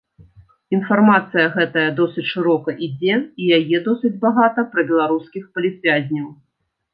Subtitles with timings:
[0.75, 6.27] Інфармацыя гэтая досыць шырока ідзе і яе досыць багата пра беларускіх палітвязняў.